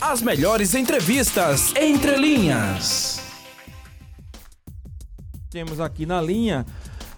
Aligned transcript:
As 0.00 0.22
melhores 0.22 0.74
entrevistas 0.74 1.74
entre 1.76 2.16
linhas. 2.16 3.20
Temos 5.50 5.78
aqui 5.78 6.06
na 6.06 6.22
linha 6.22 6.64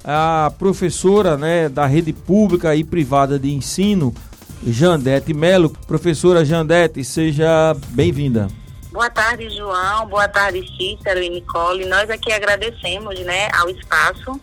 a 0.05 0.53
professora 0.59 1.37
né, 1.37 1.69
da 1.69 1.87
rede 1.87 2.13
pública 2.13 2.75
e 2.75 2.83
privada 2.83 3.39
de 3.39 3.53
ensino, 3.53 4.13
Jandete 4.67 5.33
Melo. 5.33 5.71
Professora 5.87 6.45
Jandete, 6.45 7.05
seja 7.05 7.73
bem-vinda. 7.91 8.49
Boa 8.91 9.09
tarde, 9.09 9.49
João. 9.51 10.09
Boa 10.09 10.27
tarde, 10.27 10.67
Cícero 10.77 11.23
e 11.23 11.31
Nicole. 11.31 11.87
Nós 11.87 12.11
aqui 12.11 12.33
agradecemos 12.33 13.19
né, 13.21 13.49
ao 13.53 13.71
espaço 13.71 14.41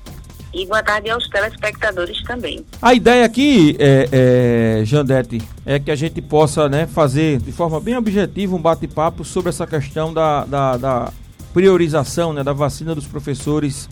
e 0.53 0.65
boa 0.65 0.81
tarde 0.81 1.09
aos 1.09 1.27
telespectadores 1.29 2.21
também. 2.23 2.65
A 2.81 2.93
ideia 2.93 3.25
aqui, 3.25 3.75
é, 3.79 4.79
é, 4.81 4.85
Jandete, 4.85 5.41
é 5.65 5.79
que 5.79 5.91
a 5.91 5.95
gente 5.95 6.21
possa 6.21 6.67
né, 6.67 6.87
fazer 6.87 7.39
de 7.39 7.51
forma 7.51 7.79
bem 7.79 7.95
objetiva 7.95 8.55
um 8.55 8.61
bate-papo 8.61 9.23
sobre 9.23 9.49
essa 9.49 9.67
questão 9.67 10.13
da, 10.13 10.45
da, 10.45 10.77
da 10.77 11.13
priorização 11.53 12.33
né, 12.33 12.43
da 12.43 12.53
vacina 12.53 12.95
dos 12.95 13.05
professores, 13.05 13.89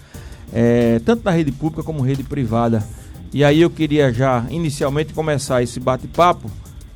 é, 0.51 0.99
tanto 1.05 1.23
na 1.23 1.31
rede 1.31 1.51
pública 1.51 1.83
como 1.83 2.01
rede 2.01 2.23
privada. 2.23 2.83
E 3.33 3.43
aí 3.43 3.61
eu 3.61 3.69
queria 3.69 4.11
já 4.13 4.45
inicialmente 4.49 5.13
começar 5.13 5.61
esse 5.61 5.79
bate-papo 5.79 6.49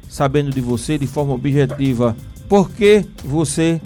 sabendo 0.07 0.49
de 0.51 0.59
você 0.59 0.97
de 0.97 1.07
forma 1.07 1.33
objetiva 1.33 2.15
por 2.49 2.69
que 2.69 3.05
você 3.23 3.79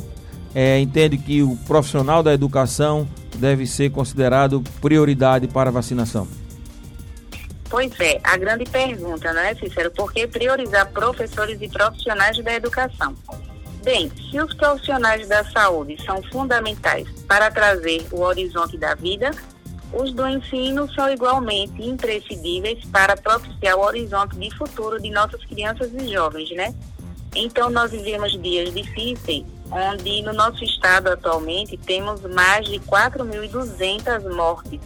é, 0.55 0.79
entende 0.79 1.17
que 1.17 1.43
o 1.43 1.55
profissional 1.67 2.23
da 2.23 2.33
educação 2.33 3.07
deve 3.35 3.65
ser 3.67 3.91
considerado 3.91 4.63
prioridade 4.81 5.47
para 5.47 5.71
vacinação? 5.71 6.27
Pois 7.69 7.91
é, 7.99 8.19
a 8.23 8.37
grande 8.37 8.63
pergunta, 8.65 9.33
não 9.33 9.41
é, 9.41 9.55
Cícero? 9.55 9.91
Por 9.91 10.13
que 10.13 10.27
priorizar 10.27 10.89
professores 10.91 11.61
e 11.61 11.67
profissionais 11.67 12.41
da 12.43 12.53
educação? 12.53 13.15
Bem, 13.83 14.11
se 14.31 14.39
os 14.39 14.53
profissionais 14.53 15.27
da 15.27 15.43
saúde 15.43 15.97
são 16.03 16.21
fundamentais 16.31 17.07
para 17.27 17.51
trazer 17.51 18.05
o 18.11 18.21
horizonte 18.21 18.77
da 18.77 18.95
vida, 18.95 19.31
os 19.93 20.13
do 20.13 20.27
ensino 20.27 20.91
são 20.93 21.09
igualmente 21.11 21.81
imprescindíveis 21.81 22.83
para 22.85 23.15
propiciar 23.15 23.77
o 23.77 23.81
horizonte 23.81 24.35
de 24.37 24.55
futuro 24.57 24.99
de 25.01 25.09
nossas 25.11 25.43
crianças 25.45 25.91
e 25.93 26.11
jovens, 26.11 26.49
né? 26.51 26.73
Então, 27.35 27.69
nós 27.69 27.91
vivemos 27.91 28.31
dias 28.41 28.73
difíceis 28.73 29.45
onde 29.71 30.21
no 30.21 30.33
nosso 30.33 30.63
estado 30.63 31.09
atualmente 31.09 31.77
temos 31.77 32.21
mais 32.21 32.65
de 32.65 32.79
4.200 32.79 34.33
mortes. 34.33 34.79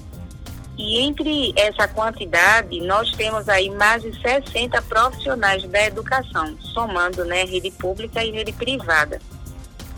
E 0.77 0.99
entre 0.99 1.53
essa 1.57 1.87
quantidade, 1.89 2.79
nós 2.81 3.11
temos 3.11 3.49
aí 3.49 3.69
mais 3.69 4.01
de 4.01 4.13
60 4.21 4.81
profissionais 4.83 5.63
da 5.69 5.85
educação, 5.85 6.57
somando 6.73 7.25
né, 7.25 7.43
rede 7.43 7.69
pública 7.71 8.23
e 8.23 8.31
rede 8.31 8.53
privada, 8.53 9.19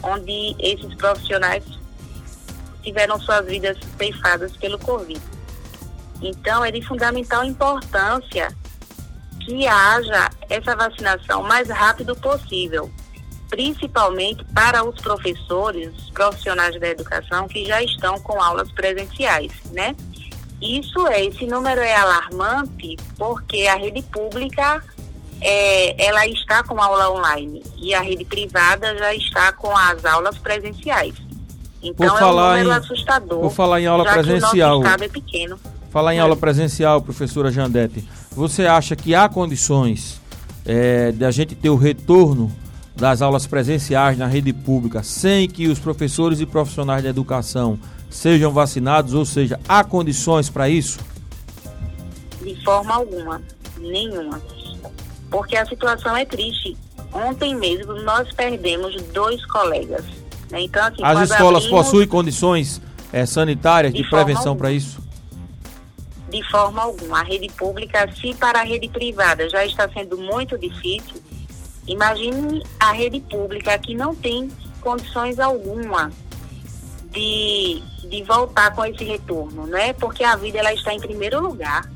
onde 0.01 0.55
esses 0.59 0.93
profissionais 0.95 1.63
tiveram 2.81 3.19
suas 3.19 3.45
vidas 3.45 3.77
ceifadas 3.95 4.57
pelo 4.57 4.79
Covid. 4.79 5.21
Então, 6.19 6.65
é 6.65 6.71
de 6.71 6.81
fundamental 6.81 7.43
importância 7.43 8.55
que 9.39 9.67
haja 9.67 10.29
essa 10.49 10.75
vacinação 10.75 11.41
o 11.41 11.47
mais 11.47 11.69
rápido 11.69 12.15
possível, 12.15 12.91
principalmente 13.51 14.43
para 14.55 14.83
os 14.83 14.95
professores, 15.01 15.91
profissionais 16.13 16.79
da 16.79 16.87
educação 16.87 17.47
que 17.47 17.65
já 17.65 17.83
estão 17.83 18.17
com 18.21 18.41
aulas 18.41 18.71
presenciais, 18.71 19.51
né? 19.71 19.93
Isso 20.61 21.05
é, 21.07 21.25
esse 21.25 21.45
número 21.45 21.81
é 21.81 21.93
alarmante 21.93 22.95
porque 23.17 23.67
a 23.67 23.75
rede 23.75 24.01
pública 24.03 24.81
é, 25.41 26.05
ela 26.07 26.25
está 26.27 26.63
com 26.63 26.81
aula 26.81 27.11
online 27.11 27.61
e 27.77 27.93
a 27.93 27.99
rede 27.99 28.23
privada 28.23 28.95
já 28.97 29.13
está 29.13 29.51
com 29.51 29.75
as 29.75 30.05
aulas 30.05 30.37
presenciais. 30.37 31.15
Então 31.83 32.17
é 32.17 32.25
um 32.25 32.35
número 32.35 32.69
em, 32.69 32.73
assustador. 32.73 33.41
Vou 33.41 33.49
falar 33.49 33.81
em 33.81 33.87
aula 33.87 34.05
presencial. 34.05 34.81
é 34.85 35.07
pequeno. 35.07 35.59
Falar 35.89 36.13
em 36.13 36.19
é. 36.19 36.21
aula 36.21 36.37
presencial, 36.37 37.01
professora 37.01 37.51
Jandete, 37.51 38.07
você 38.31 38.65
acha 38.65 38.95
que 38.95 39.13
há 39.13 39.27
condições 39.27 40.21
é, 40.65 41.11
de 41.11 41.25
a 41.25 41.31
gente 41.31 41.53
ter 41.55 41.69
o 41.69 41.75
retorno 41.75 42.60
das 43.01 43.19
aulas 43.19 43.47
presenciais 43.47 44.15
na 44.15 44.27
rede 44.27 44.53
pública 44.53 45.01
sem 45.01 45.49
que 45.49 45.67
os 45.67 45.79
professores 45.79 46.39
e 46.39 46.45
profissionais 46.45 47.01
da 47.01 47.09
educação 47.09 47.79
sejam 48.11 48.51
vacinados, 48.51 49.15
ou 49.15 49.25
seja, 49.25 49.59
há 49.67 49.83
condições 49.83 50.51
para 50.51 50.69
isso? 50.69 50.99
De 52.43 52.63
forma 52.63 52.93
alguma, 52.93 53.41
nenhuma. 53.79 54.39
Porque 55.31 55.57
a 55.57 55.65
situação 55.65 56.15
é 56.15 56.25
triste. 56.25 56.77
Ontem 57.11 57.55
mesmo 57.55 57.93
nós 58.03 58.31
perdemos 58.33 58.95
dois 59.11 59.43
colegas. 59.47 60.05
Né? 60.51 60.61
Então, 60.61 60.85
assim, 60.85 61.03
As 61.03 61.31
escolas 61.31 61.63
abrimos... 61.63 61.85
possuem 61.85 62.07
condições 62.07 62.79
é, 63.11 63.25
sanitárias 63.25 63.93
de, 63.93 64.03
de 64.03 64.09
prevenção 64.09 64.55
para 64.55 64.71
isso? 64.71 65.01
De 66.29 66.43
forma 66.51 66.83
alguma. 66.83 67.21
A 67.21 67.23
rede 67.23 67.49
pública, 67.57 68.07
se 68.13 68.35
para 68.35 68.59
a 68.59 68.63
rede 68.63 68.87
privada 68.89 69.49
já 69.49 69.65
está 69.65 69.89
sendo 69.89 70.17
muito 70.17 70.55
difícil, 70.55 71.15
Imagine 71.87 72.63
a 72.79 72.91
rede 72.91 73.19
pública 73.21 73.77
que 73.79 73.95
não 73.95 74.15
tem 74.15 74.49
condições 74.81 75.39
alguma 75.39 76.11
de, 77.11 77.81
de 78.09 78.23
voltar 78.23 78.73
com 78.73 78.85
esse 78.85 79.03
retorno, 79.03 79.65
né? 79.67 79.93
Porque 79.93 80.23
a 80.23 80.35
vida 80.35 80.59
ela 80.59 80.73
está 80.73 80.93
em 80.93 80.99
primeiro 80.99 81.41
lugar. 81.41 81.89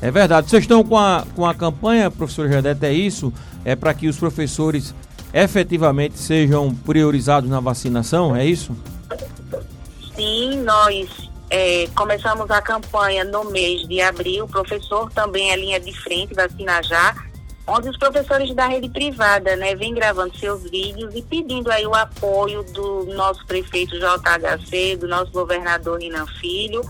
É 0.00 0.10
verdade. 0.10 0.48
Vocês 0.48 0.62
estão 0.62 0.84
com 0.84 0.96
a, 0.96 1.26
com 1.34 1.44
a 1.44 1.54
campanha, 1.54 2.10
professor 2.10 2.48
Jadete, 2.48 2.86
é 2.86 2.92
isso? 2.92 3.32
É 3.64 3.74
para 3.74 3.92
que 3.92 4.06
os 4.06 4.16
professores 4.16 4.94
efetivamente 5.32 6.18
sejam 6.18 6.74
priorizados 6.74 7.50
na 7.50 7.60
vacinação, 7.60 8.34
é 8.34 8.46
isso? 8.46 8.76
Sim, 10.14 10.62
nós 10.62 11.30
é, 11.50 11.88
começamos 11.94 12.50
a 12.50 12.62
campanha 12.62 13.24
no 13.24 13.44
mês 13.50 13.86
de 13.88 14.00
abril. 14.00 14.44
O 14.44 14.48
professor 14.48 15.10
também 15.12 15.50
é 15.50 15.56
linha 15.56 15.80
de 15.80 15.92
frente, 16.00 16.34
vacina 16.34 16.82
já 16.82 17.27
onde 17.68 17.88
os 17.90 17.96
professores 17.98 18.54
da 18.54 18.66
rede 18.66 18.88
privada, 18.88 19.54
né, 19.56 19.74
vêm 19.76 19.94
gravando 19.94 20.36
seus 20.38 20.62
vídeos 20.62 21.14
e 21.14 21.20
pedindo 21.20 21.70
aí 21.70 21.86
o 21.86 21.94
apoio 21.94 22.64
do 22.64 23.04
nosso 23.14 23.44
prefeito 23.46 23.94
JHC, 23.98 24.96
do 24.96 25.06
nosso 25.06 25.30
governador 25.30 26.00
Rinan 26.00 26.26
Filho, 26.40 26.80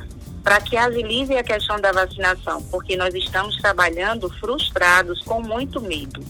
para 0.43 0.61
que 0.61 0.77
agilize 0.77 1.37
a 1.37 1.43
questão 1.43 1.81
da 1.81 1.91
vacinação, 1.91 2.62
porque 2.71 2.97
nós 2.97 3.12
estamos 3.12 3.56
trabalhando 3.56 4.31
frustrados, 4.38 5.21
com 5.25 5.43
muito 5.43 5.81
medo. 5.81 6.22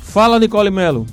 Fala, 0.00 0.38
Nicole 0.38 0.70
Melo. 0.70 1.06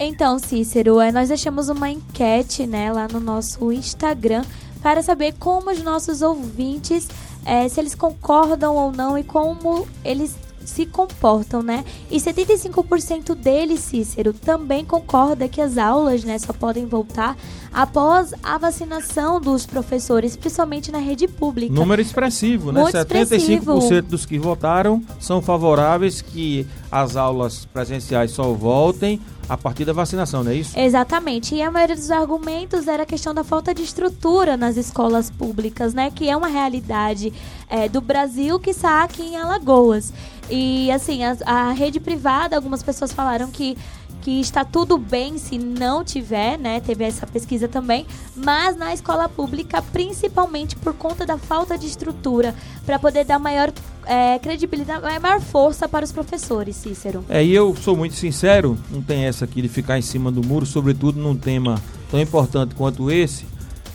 Então, 0.00 0.38
Cícero, 0.38 1.00
é, 1.00 1.12
nós 1.12 1.28
deixamos 1.28 1.68
uma 1.68 1.90
enquete 1.90 2.66
né, 2.66 2.90
lá 2.92 3.06
no 3.06 3.20
nosso 3.20 3.70
Instagram 3.70 4.44
para 4.80 5.02
saber 5.02 5.34
como 5.38 5.70
os 5.70 5.82
nossos 5.82 6.22
ouvintes, 6.22 7.08
é, 7.44 7.68
se 7.68 7.80
eles 7.80 7.94
concordam 7.94 8.74
ou 8.76 8.92
não 8.92 9.18
e 9.18 9.24
como 9.24 9.86
eles 10.04 10.36
se 10.68 10.86
comportam, 10.86 11.62
né? 11.62 11.84
E 12.10 12.18
75% 12.18 13.34
deles, 13.34 13.80
Cícero, 13.80 14.32
também 14.32 14.84
concorda 14.84 15.48
que 15.48 15.60
as 15.60 15.78
aulas, 15.78 16.22
né, 16.24 16.38
só 16.38 16.52
podem 16.52 16.86
voltar 16.86 17.36
após 17.72 18.32
a 18.42 18.58
vacinação 18.58 19.40
dos 19.40 19.66
professores, 19.66 20.36
principalmente 20.36 20.92
na 20.92 20.98
rede 20.98 21.26
pública. 21.26 21.72
Número 21.72 22.00
expressivo, 22.00 22.72
né? 22.72 22.82
Muito 22.82 22.96
75% 22.96 23.32
expressivo. 23.32 24.02
dos 24.02 24.26
que 24.26 24.38
votaram 24.38 25.02
são 25.18 25.40
favoráveis 25.40 26.20
que 26.20 26.66
as 26.90 27.16
aulas 27.16 27.64
presenciais 27.66 28.30
só 28.30 28.52
voltem 28.52 29.20
a 29.48 29.56
partir 29.56 29.84
da 29.84 29.92
vacinação, 29.92 30.44
não 30.44 30.50
é 30.50 30.56
isso? 30.56 30.78
Exatamente. 30.78 31.54
E 31.54 31.62
a 31.62 31.70
maioria 31.70 31.96
dos 31.96 32.10
argumentos 32.10 32.86
era 32.86 33.04
a 33.04 33.06
questão 33.06 33.32
da 33.32 33.42
falta 33.42 33.74
de 33.74 33.82
estrutura 33.82 34.56
nas 34.56 34.76
escolas 34.76 35.30
públicas, 35.30 35.94
né? 35.94 36.10
Que 36.10 36.28
é 36.28 36.36
uma 36.36 36.48
realidade 36.48 37.32
é, 37.68 37.88
do 37.88 38.00
Brasil 38.00 38.60
que 38.60 38.70
está 38.70 39.02
aqui 39.02 39.22
em 39.22 39.36
Alagoas. 39.36 40.12
E 40.50 40.90
assim, 40.90 41.22
a, 41.24 41.36
a 41.44 41.72
rede 41.72 42.00
privada, 42.00 42.56
algumas 42.56 42.82
pessoas 42.82 43.12
falaram 43.12 43.50
que 43.50 43.76
que 44.20 44.40
está 44.40 44.64
tudo 44.64 44.98
bem 44.98 45.38
se 45.38 45.56
não 45.58 46.04
tiver, 46.04 46.58
né? 46.58 46.80
Teve 46.80 47.04
essa 47.04 47.26
pesquisa 47.26 47.68
também, 47.68 48.06
mas 48.36 48.76
na 48.76 48.92
escola 48.92 49.28
pública, 49.28 49.80
principalmente 49.80 50.76
por 50.76 50.92
conta 50.92 51.24
da 51.24 51.38
falta 51.38 51.78
de 51.78 51.86
estrutura, 51.86 52.54
para 52.84 52.98
poder 52.98 53.24
dar 53.24 53.38
maior 53.38 53.72
é, 54.04 54.38
credibilidade, 54.38 55.02
maior 55.20 55.40
força 55.40 55.88
para 55.88 56.04
os 56.04 56.12
professores, 56.12 56.76
Cícero. 56.76 57.24
É, 57.28 57.44
e 57.44 57.54
eu 57.54 57.74
sou 57.76 57.96
muito 57.96 58.16
sincero, 58.16 58.76
não 58.90 59.00
tem 59.00 59.24
essa 59.24 59.44
aqui 59.44 59.62
de 59.62 59.68
ficar 59.68 59.98
em 59.98 60.02
cima 60.02 60.30
do 60.30 60.44
muro, 60.44 60.66
sobretudo 60.66 61.18
num 61.18 61.36
tema 61.36 61.80
tão 62.10 62.20
importante 62.20 62.74
quanto 62.74 63.10
esse, 63.10 63.46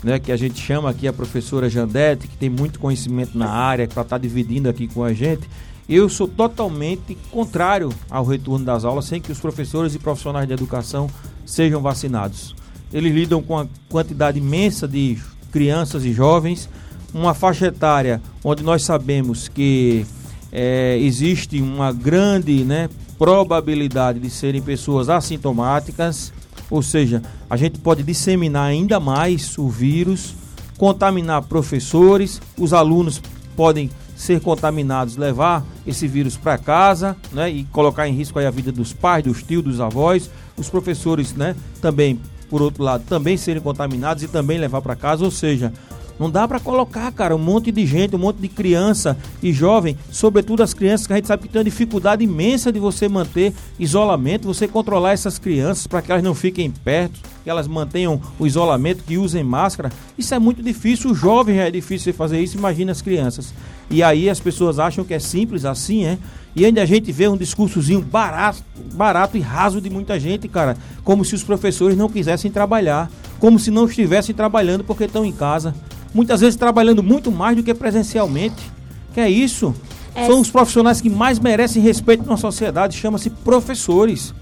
né? 0.03 0.19
Que 0.19 0.31
a 0.31 0.37
gente 0.37 0.59
chama 0.59 0.89
aqui 0.89 1.07
a 1.07 1.13
professora 1.13 1.69
Jandete, 1.69 2.27
que 2.27 2.37
tem 2.37 2.49
muito 2.49 2.79
conhecimento 2.79 3.37
na 3.37 3.49
área, 3.49 3.87
para 3.87 4.01
estar 4.01 4.15
tá 4.15 4.17
dividindo 4.17 4.69
aqui 4.69 4.87
com 4.87 5.03
a 5.03 5.13
gente. 5.13 5.49
Eu 5.95 6.09
sou 6.09 6.27
totalmente 6.27 7.15
contrário 7.29 7.93
ao 8.09 8.25
retorno 8.25 8.65
das 8.65 8.83
aulas 8.83 9.05
sem 9.05 9.21
que 9.21 9.31
os 9.31 9.39
professores 9.39 9.93
e 9.93 9.99
profissionais 9.99 10.47
de 10.47 10.53
educação 10.53 11.07
sejam 11.45 11.83
vacinados. 11.83 12.55
Eles 12.91 13.13
lidam 13.13 13.43
com 13.43 13.59
a 13.59 13.67
quantidade 13.89 14.39
imensa 14.39 14.87
de 14.87 15.19
crianças 15.51 16.03
e 16.03 16.11
jovens, 16.11 16.67
uma 17.13 17.35
faixa 17.35 17.67
etária 17.67 18.19
onde 18.43 18.63
nós 18.63 18.81
sabemos 18.81 19.47
que 19.47 20.03
é, 20.51 20.97
existe 20.97 21.61
uma 21.61 21.91
grande 21.91 22.63
né, 22.63 22.89
probabilidade 23.15 24.17
de 24.17 24.31
serem 24.31 24.63
pessoas 24.63 25.09
assintomáticas, 25.09 26.33
ou 26.71 26.81
seja, 26.81 27.21
a 27.47 27.55
gente 27.55 27.77
pode 27.77 28.01
disseminar 28.01 28.65
ainda 28.65 28.99
mais 28.99 29.59
o 29.59 29.69
vírus, 29.69 30.33
contaminar 30.75 31.43
professores, 31.43 32.41
os 32.57 32.73
alunos 32.73 33.21
podem 33.55 33.91
ser 34.15 34.39
contaminados, 34.41 35.17
levar 35.17 35.65
esse 35.85 36.07
vírus 36.07 36.37
para 36.37 36.57
casa, 36.57 37.15
né, 37.31 37.49
e 37.49 37.63
colocar 37.65 38.07
em 38.07 38.13
risco 38.13 38.39
a 38.39 38.51
vida 38.51 38.71
dos 38.71 38.93
pais, 38.93 39.23
dos 39.23 39.43
tios, 39.43 39.63
dos 39.63 39.79
avós, 39.79 40.29
os 40.57 40.69
professores, 40.69 41.33
né, 41.33 41.55
também 41.81 42.19
por 42.49 42.61
outro 42.61 42.83
lado, 42.83 43.03
também 43.05 43.35
serem 43.35 43.61
contaminados 43.61 44.21
e 44.21 44.27
também 44.27 44.59
levar 44.59 44.79
para 44.79 44.95
casa, 44.95 45.25
ou 45.25 45.31
seja, 45.31 45.73
não 46.19 46.29
dá 46.29 46.47
para 46.47 46.59
colocar, 46.59 47.11
cara, 47.11 47.35
um 47.35 47.39
monte 47.39 47.71
de 47.71 47.85
gente, 47.85 48.15
um 48.15 48.19
monte 48.19 48.37
de 48.37 48.47
criança 48.47 49.17
e 49.41 49.51
jovem, 49.51 49.97
sobretudo 50.11 50.61
as 50.61 50.73
crianças 50.73 51.07
que 51.07 51.13
a 51.13 51.15
gente 51.15 51.27
sabe 51.27 51.43
que 51.43 51.49
tem 51.49 51.59
uma 51.59 51.65
dificuldade 51.65 52.23
imensa 52.23 52.71
de 52.71 52.79
você 52.79 53.07
manter 53.09 53.53
isolamento, 53.79 54.47
você 54.47 54.67
controlar 54.67 55.13
essas 55.13 55.39
crianças 55.39 55.87
para 55.87 56.01
que 56.01 56.11
elas 56.11 56.23
não 56.23 56.35
fiquem 56.35 56.69
perto, 56.69 57.19
que 57.43 57.49
elas 57.49 57.67
mantenham 57.67 58.21
o 58.39 58.45
isolamento, 58.45 59.03
que 59.03 59.17
usem 59.17 59.43
máscara. 59.43 59.91
Isso 60.17 60.33
é 60.33 60.39
muito 60.39 60.61
difícil, 60.61 61.11
o 61.11 61.15
jovem 61.15 61.59
é 61.59 61.69
difícil 61.69 62.13
fazer 62.13 62.39
isso, 62.39 62.57
imagina 62.57 62.91
as 62.91 63.01
crianças. 63.01 63.53
E 63.89 64.01
aí 64.01 64.29
as 64.29 64.39
pessoas 64.39 64.79
acham 64.79 65.03
que 65.03 65.13
é 65.13 65.19
simples 65.19 65.65
assim, 65.65 66.05
é? 66.05 66.17
E 66.55 66.63
ainda 66.65 66.83
a 66.83 66.85
gente 66.85 67.11
vê 67.11 67.27
um 67.27 67.35
discursozinho 67.35 67.99
barato, 67.99 68.63
barato 68.93 69.35
e 69.35 69.39
raso 69.39 69.81
de 69.81 69.89
muita 69.89 70.19
gente, 70.19 70.47
cara, 70.47 70.77
como 71.03 71.25
se 71.25 71.33
os 71.33 71.43
professores 71.43 71.97
não 71.97 72.07
quisessem 72.07 72.51
trabalhar, 72.51 73.11
como 73.39 73.57
se 73.57 73.71
não 73.71 73.85
estivessem 73.85 74.35
trabalhando 74.35 74.83
porque 74.83 75.05
estão 75.05 75.25
em 75.25 75.31
casa 75.31 75.73
muitas 76.13 76.41
vezes 76.41 76.55
trabalhando 76.55 77.01
muito 77.01 77.31
mais 77.31 77.55
do 77.55 77.63
que 77.63 77.73
presencialmente. 77.73 78.71
Que 79.13 79.19
é 79.19 79.29
isso? 79.29 79.73
É. 80.15 80.27
São 80.27 80.39
os 80.39 80.49
profissionais 80.49 81.01
que 81.01 81.09
mais 81.09 81.39
merecem 81.39 81.81
respeito 81.81 82.25
na 82.25 82.37
sociedade, 82.37 82.97
chama-se 82.97 83.29
professores. 83.29 84.33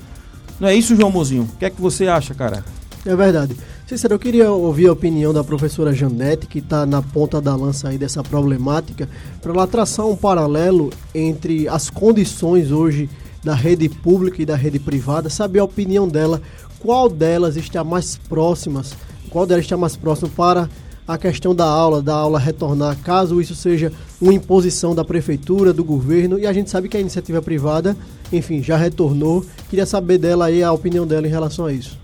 Não 0.59 0.68
é 0.68 0.75
isso, 0.75 0.95
João 0.95 1.12
Mozinho? 1.12 1.44
O 1.44 1.57
que 1.57 1.65
é 1.65 1.69
que 1.69 1.81
você 1.81 2.07
acha, 2.07 2.33
cara? 2.33 2.63
É 3.06 3.15
verdade. 3.15 3.56
Cícero, 3.88 4.13
eu 4.13 4.19
queria 4.19 4.51
ouvir 4.51 4.88
a 4.88 4.94
opinião 4.94 5.33
da 5.33 5.44
professora 5.44 5.94
Janete, 5.94 6.47
que 6.47 6.59
está 6.59 6.85
na 6.85 7.01
ponta 7.01 7.41
da 7.41 7.56
lança 7.56 7.89
aí 7.89 7.97
dessa 7.97 8.24
problemática, 8.24 9.09
para 9.41 9.51
ela 9.51 9.67
traçar 9.67 10.06
um 10.06 10.15
paralelo 10.15 10.91
entre 11.13 11.67
as 11.67 11.89
condições 11.89 12.71
hoje 12.71 13.09
da 13.44 13.56
rede 13.56 13.89
pública 13.89 14.41
e 14.41 14.45
da 14.45 14.56
rede 14.56 14.79
privada, 14.79 15.29
saber 15.29 15.59
a 15.59 15.63
opinião 15.63 16.07
dela, 16.07 16.41
qual 16.79 17.09
delas 17.09 17.57
está 17.57 17.83
mais 17.83 18.17
próximas, 18.29 18.94
qual 19.29 19.45
delas 19.45 19.65
está 19.65 19.75
mais 19.75 19.95
próximo 19.95 20.29
para 20.29 20.69
a 21.07 21.18
questão 21.18 21.53
da 21.53 21.65
aula, 21.65 22.01
da 22.01 22.13
aula 22.13 22.39
retornar, 22.39 22.98
caso 23.03 23.42
isso 23.42 23.56
seja 23.56 23.92
uma 24.21 24.33
imposição 24.33 24.94
da 24.94 25.03
prefeitura, 25.03 25.74
do 25.74 25.83
governo, 25.83 26.38
e 26.38 26.45
a 26.45 26.53
gente 26.53 26.69
sabe 26.69 26.88
que 26.88 26.98
a 26.98 27.00
iniciativa 27.00 27.42
privada, 27.42 27.98
enfim, 28.31 28.62
já 28.63 28.77
retornou. 28.77 29.45
Queria 29.69 29.86
saber 29.86 30.18
dela 30.18 30.45
aí 30.45 30.63
a 30.63 30.71
opinião 30.71 31.06
dela 31.06 31.27
em 31.27 31.31
relação 31.31 31.65
a 31.65 31.74
isso. 31.74 32.00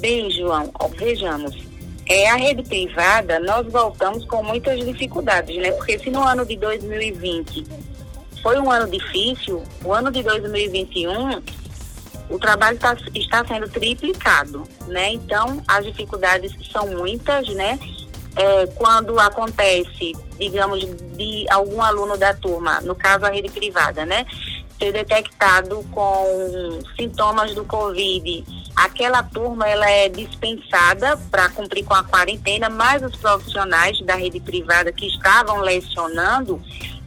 Bem, 0.00 0.30
João, 0.30 0.70
vejamos. 0.98 1.56
É, 2.06 2.28
a 2.28 2.36
rede 2.36 2.62
privada, 2.64 3.38
nós 3.38 3.66
voltamos 3.70 4.24
com 4.24 4.42
muitas 4.42 4.84
dificuldades, 4.84 5.56
né? 5.56 5.70
Porque 5.72 5.98
se 5.98 6.10
no 6.10 6.22
ano 6.22 6.44
de 6.44 6.56
2020 6.56 7.64
foi 8.42 8.58
um 8.58 8.70
ano 8.70 8.90
difícil, 8.90 9.62
o 9.84 9.92
ano 9.92 10.10
de 10.10 10.22
2021 10.22 11.40
o 12.30 12.38
trabalho 12.38 12.78
tá, 12.78 12.96
está 13.14 13.44
sendo 13.44 13.68
triplicado, 13.68 14.62
né? 14.86 15.12
Então, 15.12 15.60
as 15.66 15.84
dificuldades 15.84 16.52
são 16.70 16.86
muitas, 16.86 17.48
né? 17.48 17.78
É, 18.36 18.66
quando 18.76 19.18
acontece, 19.18 20.12
digamos, 20.38 20.84
de 21.16 21.44
algum 21.50 21.82
aluno 21.82 22.16
da 22.16 22.32
turma, 22.32 22.80
no 22.82 22.94
caso 22.94 23.26
a 23.26 23.30
rede 23.30 23.50
privada, 23.50 24.06
né? 24.06 24.24
Ser 24.78 24.92
detectado 24.92 25.84
com 25.90 26.78
sintomas 26.96 27.52
do 27.52 27.64
Covid, 27.64 28.44
aquela 28.76 29.22
turma 29.24 29.68
ela 29.68 29.90
é 29.90 30.08
dispensada 30.08 31.16
para 31.30 31.48
cumprir 31.50 31.84
com 31.84 31.94
a 31.94 32.04
quarentena, 32.04 32.70
mas 32.70 33.02
os 33.02 33.16
profissionais 33.16 34.00
da 34.06 34.14
rede 34.14 34.38
privada 34.38 34.92
que 34.92 35.06
estavam 35.06 35.58
lecionando, 35.58 36.62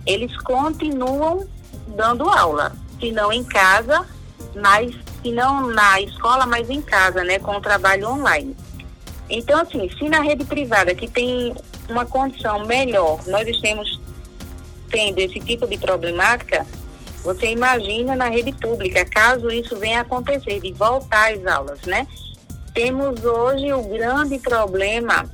eles 0.05 0.35
continuam 0.41 1.47
dando 1.87 2.29
aula, 2.29 2.73
se 2.99 3.11
não 3.11 3.31
em 3.31 3.43
casa, 3.43 4.05
mas 4.55 4.93
se 5.23 5.31
não 5.31 5.67
na 5.67 6.01
escola, 6.01 6.45
mas 6.45 6.69
em 6.69 6.81
casa, 6.81 7.23
né, 7.23 7.39
com 7.39 7.55
o 7.55 7.61
trabalho 7.61 8.09
online. 8.09 8.55
Então, 9.29 9.59
assim, 9.61 9.89
se 9.97 10.09
na 10.09 10.19
rede 10.19 10.43
privada, 10.43 10.93
que 10.93 11.07
tem 11.07 11.55
uma 11.89 12.05
condição 12.05 12.65
melhor, 12.65 13.19
nós 13.27 13.47
estamos 13.47 13.99
tendo 14.91 15.17
esse 15.19 15.39
tipo 15.39 15.65
de 15.65 15.77
problemática, 15.77 16.67
você 17.23 17.51
imagina 17.51 18.15
na 18.15 18.29
rede 18.29 18.51
pública, 18.51 19.05
caso 19.05 19.49
isso 19.49 19.77
venha 19.77 19.99
a 19.99 20.01
acontecer, 20.01 20.59
de 20.59 20.73
voltar 20.73 21.33
às 21.33 21.45
aulas, 21.47 21.81
né? 21.83 22.05
Temos 22.73 23.23
hoje 23.23 23.71
o 23.71 23.81
grande 23.83 24.37
problema 24.39 25.25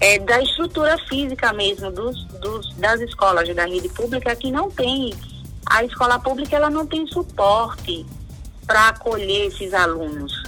é, 0.00 0.18
da 0.18 0.40
estrutura 0.40 0.96
física 1.08 1.52
mesmo 1.52 1.90
dos, 1.90 2.24
dos, 2.40 2.74
das 2.76 3.00
escolas 3.00 3.52
da 3.54 3.66
rede 3.66 3.88
pública 3.88 4.34
que 4.36 4.50
não 4.50 4.70
tem. 4.70 5.12
A 5.66 5.82
escola 5.82 6.18
pública 6.18 6.56
ela 6.56 6.70
não 6.70 6.86
tem 6.86 7.06
suporte 7.08 8.06
para 8.68 8.90
acolher 8.90 9.46
esses 9.46 9.72
alunos. 9.72 10.42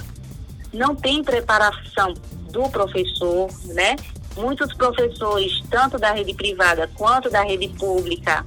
Não 0.71 0.95
tem 0.95 1.23
preparação 1.23 2.13
do 2.51 2.69
professor, 2.69 3.49
né? 3.65 3.95
Muitos 4.37 4.73
professores, 4.75 5.61
tanto 5.69 5.97
da 5.97 6.13
rede 6.13 6.33
privada 6.33 6.89
quanto 6.95 7.29
da 7.29 7.43
rede 7.43 7.67
pública, 7.69 8.45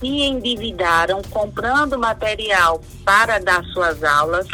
se 0.00 0.06
endividaram 0.06 1.20
comprando 1.30 1.98
material 1.98 2.80
para 3.04 3.38
dar 3.38 3.62
suas 3.66 4.02
aulas. 4.02 4.48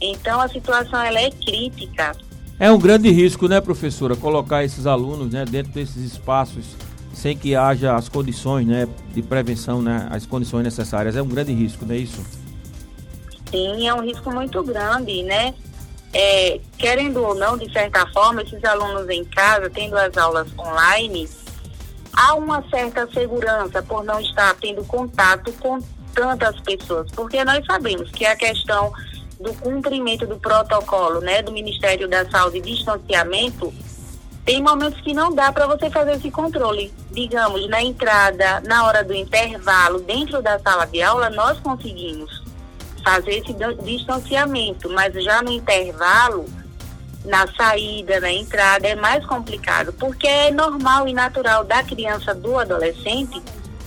Então 0.00 0.40
a 0.40 0.48
situação 0.48 1.00
ela 1.00 1.20
é 1.20 1.30
crítica. 1.30 2.12
É 2.58 2.70
um 2.70 2.78
grande 2.78 3.10
risco, 3.10 3.48
né, 3.48 3.60
professora, 3.60 4.14
colocar 4.16 4.64
esses 4.64 4.86
alunos, 4.86 5.32
né, 5.32 5.46
dentro 5.46 5.72
desses 5.72 6.12
espaços 6.12 6.76
sem 7.14 7.36
que 7.36 7.54
haja 7.54 7.94
as 7.94 8.08
condições, 8.08 8.66
né, 8.66 8.88
de 9.14 9.22
prevenção, 9.22 9.80
né, 9.82 10.08
as 10.10 10.26
condições 10.26 10.64
necessárias. 10.64 11.16
É 11.16 11.22
um 11.22 11.28
grande 11.28 11.52
risco, 11.52 11.84
não 11.84 11.94
é 11.94 11.98
isso? 11.98 12.20
Sim, 13.50 13.88
é 13.88 13.94
um 13.94 14.02
risco 14.02 14.30
muito 14.30 14.62
grande, 14.62 15.22
né? 15.22 15.54
É, 16.12 16.60
querendo 16.76 17.22
ou 17.22 17.34
não, 17.34 17.56
de 17.56 17.72
certa 17.72 18.06
forma, 18.08 18.42
esses 18.42 18.62
alunos 18.64 19.08
em 19.08 19.24
casa, 19.24 19.70
tendo 19.70 19.96
as 19.96 20.16
aulas 20.16 20.48
online, 20.58 21.28
há 22.12 22.34
uma 22.34 22.64
certa 22.68 23.08
segurança 23.12 23.82
por 23.82 24.04
não 24.04 24.20
estar 24.20 24.54
tendo 24.54 24.84
contato 24.84 25.52
com 25.60 25.78
tantas 26.14 26.58
pessoas, 26.60 27.10
porque 27.12 27.44
nós 27.44 27.64
sabemos 27.64 28.10
que 28.10 28.26
a 28.26 28.34
questão 28.34 28.92
do 29.38 29.54
cumprimento 29.54 30.26
do 30.26 30.36
protocolo, 30.36 31.20
né, 31.20 31.42
do 31.42 31.52
Ministério 31.52 32.08
da 32.08 32.28
Saúde, 32.28 32.60
distanciamento, 32.60 33.72
tem 34.44 34.62
momentos 34.62 35.00
que 35.02 35.14
não 35.14 35.32
dá 35.32 35.52
para 35.52 35.66
você 35.66 35.88
fazer 35.90 36.16
esse 36.16 36.30
controle. 36.30 36.92
Digamos, 37.10 37.68
na 37.68 37.82
entrada, 37.82 38.60
na 38.66 38.84
hora 38.84 39.04
do 39.04 39.14
intervalo, 39.14 40.00
dentro 40.00 40.42
da 40.42 40.58
sala 40.58 40.86
de 40.86 41.00
aula, 41.00 41.30
nós 41.30 41.58
conseguimos 41.60 42.39
fazer 43.02 43.38
esse 43.38 43.54
distanciamento, 43.82 44.88
mas 44.90 45.12
já 45.22 45.42
no 45.42 45.50
intervalo, 45.50 46.44
na 47.24 47.46
saída, 47.54 48.20
na 48.20 48.32
entrada, 48.32 48.86
é 48.86 48.94
mais 48.94 49.24
complicado, 49.26 49.92
porque 49.92 50.26
é 50.26 50.50
normal 50.50 51.06
e 51.06 51.12
natural 51.12 51.64
da 51.64 51.82
criança, 51.82 52.34
do 52.34 52.58
adolescente, 52.58 53.40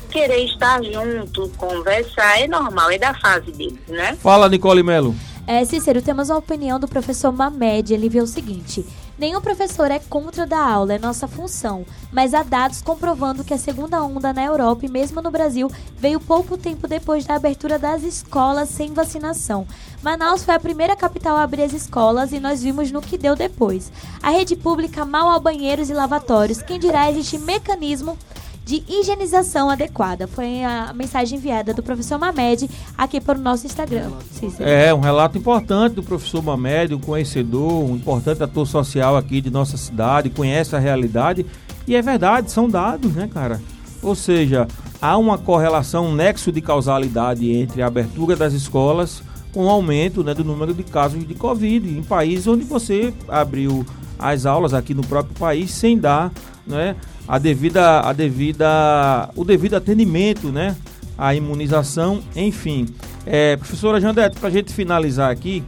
querer 0.09 0.45
estar 0.45 0.83
junto, 0.83 1.49
conversar, 1.57 2.39
é 2.39 2.47
normal, 2.47 2.91
é 2.91 2.97
da 2.97 3.13
fase 3.15 3.51
deles, 3.51 3.79
né? 3.87 4.15
Fala, 4.21 4.47
Nicole 4.47 4.83
Melo. 4.83 5.15
É, 5.45 5.65
Cícero, 5.65 6.01
temos 6.01 6.29
a 6.31 6.37
opinião 6.37 6.79
do 6.79 6.87
professor 6.87 7.31
Mamed. 7.31 7.93
Ele 7.93 8.07
vê 8.07 8.21
o 8.21 8.27
seguinte: 8.27 8.85
nenhum 9.17 9.41
professor 9.41 9.91
é 9.91 9.99
contra 9.99 10.45
da 10.45 10.59
aula, 10.59 10.93
é 10.93 10.99
nossa 10.99 11.27
função. 11.27 11.85
Mas 12.13 12.33
há 12.33 12.43
dados 12.43 12.81
comprovando 12.81 13.43
que 13.43 13.53
a 13.53 13.57
segunda 13.57 14.03
onda 14.03 14.31
na 14.31 14.45
Europa 14.45 14.85
e 14.85 14.89
mesmo 14.89 15.21
no 15.21 15.31
Brasil 15.31 15.69
veio 15.97 16.19
pouco 16.19 16.55
tempo 16.55 16.87
depois 16.87 17.25
da 17.25 17.35
abertura 17.35 17.79
das 17.79 18.03
escolas 18.03 18.69
sem 18.69 18.93
vacinação. 18.93 19.67
Manaus 20.03 20.45
foi 20.45 20.53
a 20.53 20.59
primeira 20.59 20.95
capital 20.95 21.35
a 21.35 21.43
abrir 21.43 21.63
as 21.63 21.73
escolas 21.73 22.31
e 22.31 22.39
nós 22.39 22.61
vimos 22.61 22.91
no 22.91 23.01
que 23.01 23.17
deu 23.17 23.35
depois. 23.35 23.91
A 24.21 24.29
rede 24.29 24.55
pública 24.55 25.03
mal 25.03 25.29
a 25.31 25.39
banheiros 25.39 25.89
e 25.89 25.93
lavatórios. 25.93 26.61
Quem 26.61 26.79
dirá 26.79 27.09
existe 27.09 27.37
mecanismo 27.39 28.17
de 28.65 28.83
higienização 28.87 29.69
adequada. 29.69 30.27
Foi 30.27 30.63
a 30.63 30.93
mensagem 30.93 31.37
enviada 31.37 31.73
do 31.73 31.83
professor 31.83 32.17
Mamed 32.17 32.69
aqui 32.97 33.19
para 33.19 33.37
o 33.37 33.41
nosso 33.41 33.65
Instagram. 33.65 34.11
É, 34.59 34.93
um 34.93 34.99
relato 34.99 35.37
importante 35.37 35.93
do 35.93 36.03
professor 36.03 36.41
Mamed, 36.41 36.93
um 36.93 36.99
conhecedor, 36.99 37.83
um 37.83 37.95
importante 37.95 38.41
ator 38.41 38.65
social 38.65 39.17
aqui 39.17 39.41
de 39.41 39.49
nossa 39.49 39.75
cidade, 39.75 40.29
conhece 40.29 40.75
a 40.75 40.79
realidade. 40.79 41.45
E 41.87 41.95
é 41.95 42.01
verdade, 42.01 42.51
são 42.51 42.69
dados, 42.69 43.13
né, 43.13 43.29
cara? 43.31 43.61
Ou 44.01 44.15
seja, 44.15 44.67
há 45.01 45.17
uma 45.17 45.37
correlação, 45.37 46.07
um 46.07 46.15
nexo 46.15 46.51
de 46.51 46.61
causalidade 46.61 47.49
entre 47.51 47.81
a 47.81 47.87
abertura 47.87 48.35
das 48.35 48.53
escolas 48.53 49.21
com 49.53 49.65
o 49.65 49.69
aumento 49.69 50.23
né, 50.23 50.33
do 50.33 50.43
número 50.43 50.73
de 50.73 50.83
casos 50.83 51.25
de 51.27 51.33
Covid 51.35 51.87
em 51.87 52.01
países 52.01 52.47
onde 52.47 52.63
você 52.63 53.13
abriu 53.27 53.85
as 54.17 54.45
aulas 54.45 54.73
aqui 54.73 54.93
no 54.93 55.05
próprio 55.05 55.35
país 55.35 55.71
sem 55.71 55.97
dar 55.97 56.31
né, 56.65 56.95
a 57.27 57.37
devida, 57.37 57.99
a 57.99 58.13
devida, 58.13 59.29
o 59.35 59.43
devido 59.43 59.75
atendimento, 59.75 60.49
né? 60.49 60.75
a 61.17 61.33
imunização, 61.35 62.21
enfim. 62.35 62.87
É, 63.25 63.55
professora 63.55 64.01
Jandete, 64.01 64.39
para 64.39 64.49
a 64.49 64.51
gente 64.51 64.73
finalizar 64.73 65.31
aqui, 65.31 65.63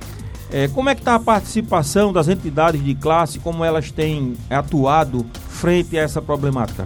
é, 0.55 0.69
como 0.69 0.89
é 0.89 0.95
que 0.95 1.01
está 1.01 1.15
a 1.15 1.19
participação 1.19 2.13
das 2.13 2.29
entidades 2.29 2.81
de 2.81 2.95
classe, 2.95 3.39
como 3.39 3.65
elas 3.65 3.91
têm 3.91 4.37
atuado 4.49 5.25
frente 5.49 5.99
a 5.99 6.01
essa 6.01 6.21
problemática? 6.21 6.85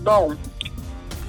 Bom, 0.00 0.34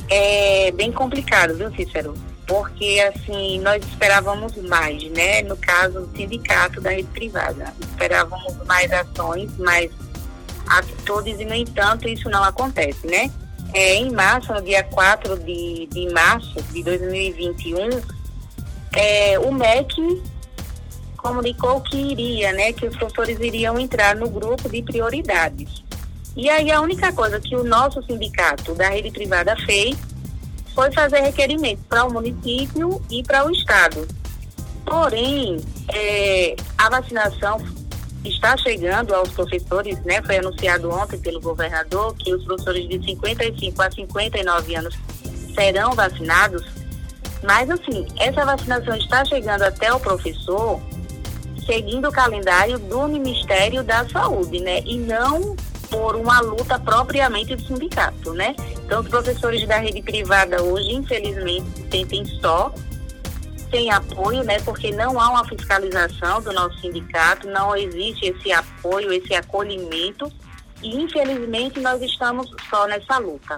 é 0.09 0.71
bem 0.71 0.91
complicado, 0.91 1.55
viu, 1.55 1.71
Cícero? 1.75 2.15
Porque, 2.47 2.99
assim, 3.13 3.59
nós 3.59 3.85
esperávamos 3.85 4.55
mais, 4.57 5.03
né? 5.11 5.43
No 5.43 5.55
caso, 5.55 5.99
do 6.01 6.17
sindicato 6.17 6.81
da 6.81 6.89
rede 6.89 7.09
privada. 7.09 7.71
Esperávamos 7.79 8.55
mais 8.65 8.91
ações, 8.91 9.55
mais 9.59 9.91
atitudes, 10.65 11.39
e, 11.39 11.45
no 11.45 11.53
entanto, 11.53 12.09
isso 12.09 12.27
não 12.27 12.43
acontece, 12.43 13.05
né? 13.05 13.29
É, 13.71 13.97
em 13.97 14.11
março, 14.11 14.51
no 14.51 14.63
dia 14.63 14.81
4 14.81 15.37
de, 15.37 15.87
de 15.91 16.11
março 16.11 16.59
de 16.73 16.81
2021, 16.81 18.18
é, 18.95 19.39
o 19.39 19.51
MEC 19.51 20.21
comunicou 21.17 21.81
que 21.81 21.97
iria, 21.97 22.51
né, 22.53 22.73
que 22.73 22.85
os 22.85 22.95
professores 22.95 23.39
iriam 23.39 23.79
entrar 23.79 24.15
no 24.15 24.29
grupo 24.29 24.69
de 24.69 24.81
prioridades. 24.81 25.83
E 26.35 26.49
aí 26.49 26.71
a 26.71 26.79
única 26.81 27.11
coisa 27.11 27.39
que 27.39 27.55
o 27.55 27.63
nosso 27.63 28.01
sindicato 28.03 28.73
da 28.73 28.89
rede 28.89 29.11
privada 29.11 29.55
fez 29.65 29.97
foi 30.73 30.91
fazer 30.91 31.19
requerimento 31.19 31.81
para 31.89 32.05
o 32.05 32.13
município 32.13 33.01
e 33.09 33.21
para 33.23 33.45
o 33.45 33.51
estado. 33.51 34.07
Porém, 34.85 35.59
é, 35.89 36.55
a 36.77 36.89
vacinação 36.89 37.57
está 38.23 38.55
chegando 38.57 39.13
aos 39.13 39.29
professores, 39.31 39.99
né? 40.03 40.21
Foi 40.21 40.37
anunciado 40.37 40.89
ontem 40.89 41.19
pelo 41.19 41.39
governador 41.39 42.15
que 42.15 42.33
os 42.33 42.43
professores 42.43 42.87
de 42.87 43.03
55 43.03 43.81
a 43.81 43.91
59 43.91 44.75
anos 44.75 44.95
serão 45.53 45.91
vacinados. 45.91 46.63
Mas 47.43 47.69
assim, 47.69 48.05
essa 48.17 48.45
vacinação 48.45 48.95
está 48.95 49.23
chegando 49.25 49.63
até 49.63 49.91
o 49.93 49.99
professor 49.99 50.81
seguindo 51.65 52.09
o 52.09 52.11
calendário 52.11 52.79
do 52.79 53.07
Ministério 53.07 53.83
da 53.83 54.07
Saúde, 54.09 54.59
né? 54.59 54.81
E 54.85 54.97
não 54.97 55.55
por 55.89 56.15
uma 56.15 56.39
luta 56.39 56.79
propriamente 56.79 57.55
do 57.55 57.61
sindicato, 57.63 58.33
né? 58.33 58.55
Então, 58.83 59.01
os 59.01 59.07
professores 59.07 59.67
da 59.67 59.77
rede 59.77 60.01
privada 60.01 60.63
hoje, 60.63 60.93
infelizmente, 60.93 61.67
sentem 61.91 62.25
só 62.41 62.73
sem 63.69 63.91
apoio, 63.91 64.43
né? 64.43 64.59
Porque 64.61 64.91
não 64.91 65.19
há 65.19 65.29
uma 65.29 65.45
fiscalização 65.45 66.41
do 66.41 66.51
nosso 66.51 66.79
sindicato, 66.79 67.47
não 67.47 67.75
existe 67.75 68.27
esse 68.27 68.51
apoio, 68.51 69.13
esse 69.13 69.35
acolhimento 69.35 70.31
e 70.81 71.01
infelizmente 71.01 71.79
nós 71.79 72.01
estamos 72.01 72.49
só 72.69 72.87
nessa 72.87 73.17
luta. 73.19 73.57